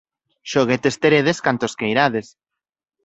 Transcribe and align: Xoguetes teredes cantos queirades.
Xoguetes 0.51 0.95
teredes 1.03 1.41
cantos 1.45 1.77
queirades. 1.79 2.27